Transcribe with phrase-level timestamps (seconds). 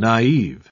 [0.00, 0.64] naive.